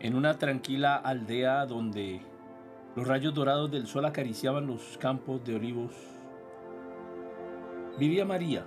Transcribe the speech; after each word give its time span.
En 0.00 0.14
una 0.14 0.38
tranquila 0.38 0.96
aldea 0.96 1.66
donde 1.66 2.22
los 2.96 3.06
rayos 3.06 3.34
dorados 3.34 3.70
del 3.70 3.86
sol 3.86 4.06
acariciaban 4.06 4.66
los 4.66 4.96
campos 4.96 5.44
de 5.44 5.56
olivos, 5.56 5.94
vivía 7.98 8.24
María, 8.24 8.64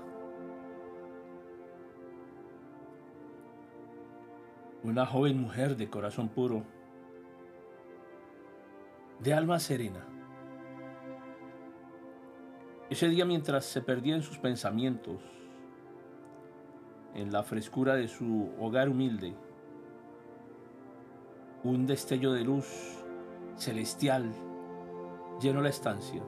una 4.83 5.07
joven 5.07 5.41
mujer 5.41 5.75
de 5.75 5.89
corazón 5.89 6.29
puro, 6.29 6.63
de 9.19 9.33
alma 9.33 9.57
serena. 9.57 10.05
Ese 12.91 13.07
día 13.07 13.25
mientras 13.25 13.65
se 13.65 13.81
perdía 13.81 14.15
en 14.15 14.21
sus 14.21 14.37
pensamientos, 14.37 15.19
en 17.15 17.31
la 17.31 17.41
frescura 17.41 17.95
de 17.95 18.07
su 18.07 18.51
hogar 18.59 18.87
humilde, 18.87 19.33
un 21.63 21.85
destello 21.87 22.33
de 22.33 22.43
luz 22.43 22.67
celestial 23.55 24.33
llenó 25.39 25.61
la 25.61 25.69
estancia. 25.69 26.21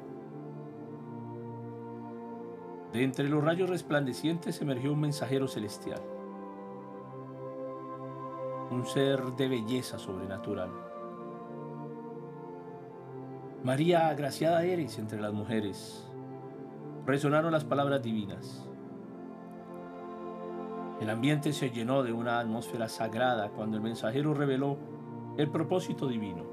De 2.93 3.03
entre 3.03 3.27
los 3.27 3.43
rayos 3.43 3.69
resplandecientes 3.69 4.61
emergió 4.61 4.93
un 4.93 5.01
mensajero 5.01 5.49
celestial, 5.49 6.01
un 8.71 8.85
ser 8.85 9.21
de 9.33 9.49
belleza 9.49 9.99
sobrenatural. 9.99 10.69
María, 13.63 14.07
agraciada 14.07 14.63
eres 14.63 14.97
entre 14.99 15.19
las 15.19 15.33
mujeres, 15.33 16.09
resonaron 17.05 17.51
las 17.51 17.65
palabras 17.65 18.01
divinas. 18.01 18.69
El 21.01 21.09
ambiente 21.09 21.51
se 21.51 21.71
llenó 21.71 22.03
de 22.03 22.13
una 22.13 22.39
atmósfera 22.39 22.87
sagrada 22.87 23.49
cuando 23.49 23.75
el 23.75 23.83
mensajero 23.83 24.33
reveló 24.33 24.94
el 25.37 25.49
propósito 25.49 26.07
divino. 26.07 26.43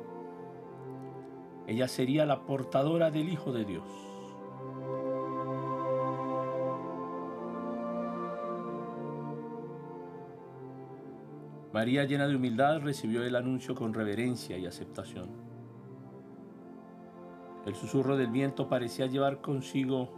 Ella 1.67 1.87
sería 1.87 2.27
la 2.27 2.45
portadora 2.45 3.11
del 3.11 3.29
Hijo 3.29 3.53
de 3.53 3.65
Dios. 3.65 3.85
María, 11.73 12.05
llena 12.05 12.27
de 12.27 12.37
humildad, 12.37 12.81
recibió 12.81 13.23
el 13.23 13.35
anuncio 13.35 13.75
con 13.75 13.95
reverencia 13.95 14.59
y 14.59 14.67
aceptación. 14.67 15.31
El 17.65 17.75
susurro 17.75 18.17
del 18.17 18.31
viento 18.31 18.69
parecía 18.69 19.07
llevar 19.07 19.41
consigo 19.41 20.11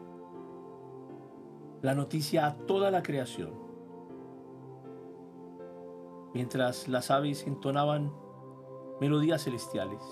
la 1.83 1.95
noticia 1.95 2.47
a 2.47 2.55
toda 2.55 2.91
la 2.91 3.03
creación, 3.03 3.51
mientras 6.33 6.89
las 6.89 7.11
aves 7.11 7.47
entonaban 7.47 8.24
melodías 9.01 9.45
celestiales. 9.45 10.03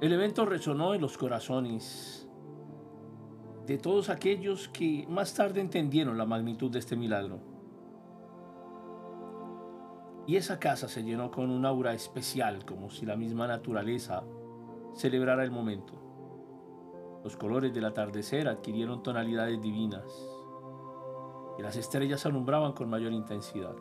El 0.00 0.12
evento 0.12 0.44
resonó 0.44 0.94
en 0.94 1.00
los 1.00 1.18
corazones 1.18 2.28
de 3.66 3.78
todos 3.78 4.08
aquellos 4.08 4.68
que 4.68 5.06
más 5.08 5.34
tarde 5.34 5.60
entendieron 5.60 6.16
la 6.16 6.24
magnitud 6.24 6.70
de 6.70 6.78
este 6.78 6.96
milagro. 6.96 7.40
Y 10.26 10.36
esa 10.36 10.58
casa 10.58 10.88
se 10.88 11.02
llenó 11.02 11.30
con 11.30 11.50
un 11.50 11.64
aura 11.64 11.94
especial, 11.94 12.64
como 12.64 12.90
si 12.90 13.06
la 13.06 13.16
misma 13.16 13.46
naturaleza 13.46 14.22
celebrara 14.94 15.42
el 15.42 15.50
momento. 15.50 15.94
Los 17.24 17.36
colores 17.36 17.74
del 17.74 17.86
atardecer 17.86 18.46
adquirieron 18.46 19.02
tonalidades 19.02 19.60
divinas 19.60 20.04
y 21.58 21.62
las 21.62 21.76
estrellas 21.76 22.24
alumbraban 22.24 22.72
con 22.72 22.88
mayor 22.88 23.12
intensidad. 23.12 23.74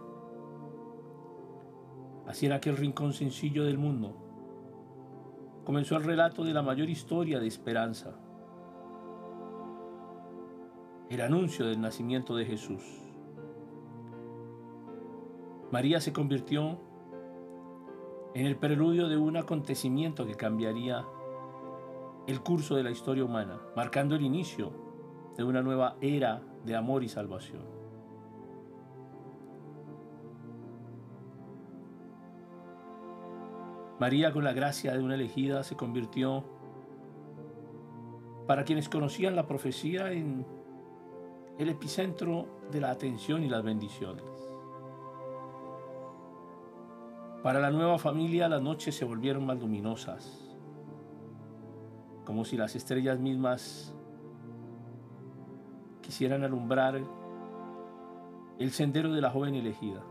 Así 2.27 2.45
en 2.45 2.51
aquel 2.51 2.75
rincón 2.75 3.13
sencillo 3.13 3.63
del 3.63 3.77
mundo 3.77 4.15
comenzó 5.63 5.97
el 5.97 6.03
relato 6.03 6.43
de 6.43 6.53
la 6.53 6.61
mayor 6.61 6.89
historia 6.89 7.39
de 7.39 7.47
esperanza, 7.47 8.15
el 11.09 11.21
anuncio 11.21 11.65
del 11.65 11.81
nacimiento 11.81 12.35
de 12.35 12.45
Jesús. 12.45 12.83
María 15.71 15.99
se 15.99 16.13
convirtió 16.13 16.79
en 18.33 18.45
el 18.45 18.55
preludio 18.55 19.09
de 19.09 19.17
un 19.17 19.35
acontecimiento 19.35 20.25
que 20.25 20.35
cambiaría 20.35 21.05
el 22.27 22.41
curso 22.41 22.75
de 22.75 22.83
la 22.83 22.91
historia 22.91 23.25
humana, 23.25 23.59
marcando 23.75 24.15
el 24.15 24.21
inicio 24.21 24.71
de 25.35 25.44
una 25.44 25.61
nueva 25.61 25.97
era 26.01 26.41
de 26.65 26.75
amor 26.75 27.03
y 27.03 27.09
salvación. 27.09 27.86
María, 33.99 34.31
con 34.31 34.43
la 34.43 34.53
gracia 34.53 34.93
de 34.93 35.03
una 35.03 35.15
elegida, 35.15 35.63
se 35.63 35.75
convirtió, 35.75 36.43
para 38.45 38.63
quienes 38.63 38.89
conocían 38.89 39.35
la 39.35 39.47
profecía, 39.47 40.11
en 40.11 40.45
el 41.57 41.69
epicentro 41.69 42.47
de 42.71 42.81
la 42.81 42.91
atención 42.91 43.43
y 43.43 43.49
las 43.49 43.63
bendiciones. 43.63 44.23
Para 47.41 47.59
la 47.59 47.71
nueva 47.71 47.97
familia 47.97 48.47
las 48.49 48.61
noches 48.61 48.95
se 48.95 49.05
volvieron 49.05 49.45
más 49.45 49.59
luminosas, 49.59 50.55
como 52.25 52.45
si 52.45 52.57
las 52.57 52.75
estrellas 52.75 53.19
mismas 53.19 53.95
quisieran 56.01 56.43
alumbrar 56.43 57.01
el 58.59 58.71
sendero 58.71 59.11
de 59.11 59.21
la 59.21 59.29
joven 59.29 59.55
elegida. 59.55 60.03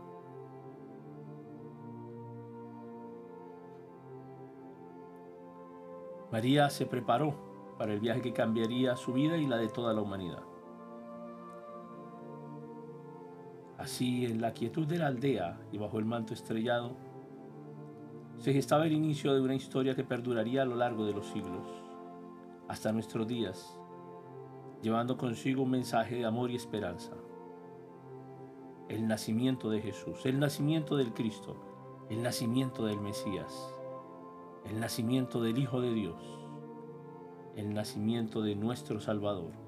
María 6.37 6.69
se 6.69 6.85
preparó 6.85 7.33
para 7.79 7.93
el 7.93 7.99
viaje 7.99 8.21
que 8.21 8.31
cambiaría 8.31 8.95
su 8.95 9.11
vida 9.11 9.37
y 9.37 9.47
la 9.47 9.57
de 9.57 9.69
toda 9.69 9.91
la 9.91 10.01
humanidad. 10.01 10.43
Así, 13.79 14.23
en 14.27 14.39
la 14.39 14.53
quietud 14.53 14.85
de 14.85 14.99
la 14.99 15.07
aldea 15.07 15.59
y 15.71 15.79
bajo 15.79 15.97
el 15.97 16.05
manto 16.05 16.35
estrellado, 16.35 16.95
se 18.37 18.53
gestaba 18.53 18.85
el 18.85 18.91
inicio 18.91 19.33
de 19.33 19.41
una 19.41 19.55
historia 19.55 19.95
que 19.95 20.03
perduraría 20.03 20.61
a 20.61 20.65
lo 20.65 20.75
largo 20.75 21.07
de 21.07 21.13
los 21.13 21.25
siglos, 21.25 21.67
hasta 22.67 22.91
nuestros 22.91 23.27
días, 23.27 23.75
llevando 24.83 25.17
consigo 25.17 25.63
un 25.63 25.71
mensaje 25.71 26.17
de 26.17 26.25
amor 26.25 26.51
y 26.51 26.55
esperanza. 26.55 27.13
El 28.89 29.07
nacimiento 29.07 29.71
de 29.71 29.81
Jesús, 29.81 30.23
el 30.27 30.39
nacimiento 30.39 30.97
del 30.97 31.15
Cristo, 31.15 31.55
el 32.11 32.21
nacimiento 32.21 32.85
del 32.85 33.01
Mesías 33.01 33.73
el 34.69 34.79
nacimiento 34.79 35.41
del 35.41 35.57
Hijo 35.57 35.81
de 35.81 35.93
Dios, 35.93 36.15
el 37.55 37.73
nacimiento 37.73 38.41
de 38.41 38.55
nuestro 38.55 38.99
Salvador. 38.99 39.66